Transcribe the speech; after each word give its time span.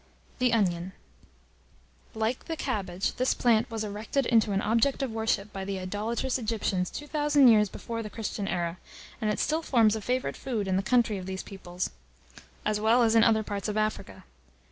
]THE 0.39 0.51
ONION. 0.51 0.93
Like 2.15 2.45
the 2.45 2.55
cabbage, 2.57 3.17
this 3.17 3.35
plant 3.35 3.69
was 3.69 3.83
erected 3.83 4.25
into 4.25 4.51
an 4.51 4.59
object 4.63 5.03
of 5.03 5.11
worship 5.11 5.53
by 5.53 5.63
the 5.63 5.77
idolatrous 5.77 6.39
Egyptians 6.39 6.89
2,000 6.89 7.47
years 7.47 7.69
before 7.69 8.01
the 8.01 8.09
Christian 8.09 8.47
era, 8.47 8.79
and 9.21 9.29
it 9.29 9.37
still 9.37 9.61
forms 9.61 9.95
a 9.95 10.01
favourite 10.01 10.37
food 10.37 10.67
in 10.67 10.75
the 10.75 10.81
country 10.81 11.19
of 11.19 11.27
these 11.27 11.43
people, 11.43 11.79
as 12.65 12.79
well 12.79 13.03
as 13.03 13.13
in 13.13 13.23
other 13.23 13.43
parts 13.43 13.67
of 13.67 13.77
Africa. 13.77 14.23